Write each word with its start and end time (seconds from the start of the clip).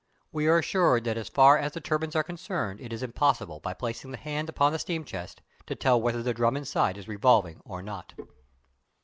We 0.31 0.47
are 0.47 0.57
assured 0.57 1.03
that 1.03 1.15
as 1.15 1.29
far 1.29 1.59
as 1.59 1.73
the 1.73 1.79
turbines 1.79 2.15
are 2.15 2.23
concerned 2.23 2.81
it 2.81 2.91
is 2.91 3.03
impossible 3.03 3.59
by 3.59 3.75
placing 3.75 4.09
the 4.09 4.17
hand 4.17 4.49
upon 4.49 4.71
the 4.73 4.79
steam 4.79 5.05
chest 5.05 5.43
to 5.67 5.75
tell 5.75 6.01
whether 6.01 6.23
the 6.23 6.33
drum 6.33 6.57
inside 6.57 6.97
is 6.97 7.07
revolving 7.07 7.61
or 7.65 7.83
not! 7.83 8.13